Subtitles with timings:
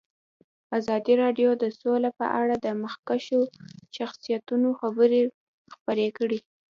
[0.77, 3.39] ازادي راډیو د سوله په اړه د مخکښو
[3.97, 5.21] شخصیتونو خبرې
[5.73, 6.39] خپرې کړي.